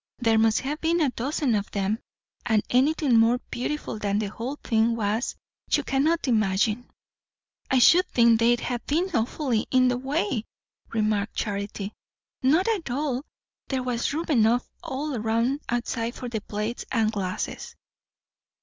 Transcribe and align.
There 0.17 0.39
must 0.39 0.61
have 0.61 0.81
been 0.81 0.99
a 0.99 1.11
dozen 1.11 1.53
of 1.53 1.69
them; 1.69 1.99
and 2.43 2.63
anything 2.71 3.19
more 3.19 3.37
beautiful 3.51 3.99
than 3.99 4.17
the 4.17 4.31
whole 4.31 4.55
thing 4.55 4.95
was, 4.95 5.35
you 5.71 5.83
cannot 5.83 6.27
imagine." 6.27 6.89
"I 7.69 7.77
should 7.77 8.07
think 8.07 8.39
they'd 8.39 8.61
have 8.61 8.83
been 8.87 9.11
awfully 9.15 9.67
in 9.69 9.89
the 9.89 9.99
way," 9.99 10.45
remarked 10.91 11.35
Charity. 11.35 11.93
"Not 12.41 12.67
at 12.67 12.89
all; 12.89 13.21
there 13.67 13.83
was 13.83 14.11
room 14.11 14.25
enough 14.29 14.67
all 14.81 15.19
round 15.19 15.59
outside 15.69 16.15
for 16.15 16.27
the 16.27 16.41
plates 16.41 16.83
and 16.91 17.11
glasses." 17.11 17.75